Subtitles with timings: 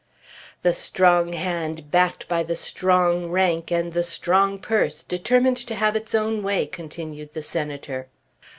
[0.63, 5.95] "The strong hand backed by the strong rank and the strong purse determined to have
[5.95, 8.07] its own way!" continued the Senator.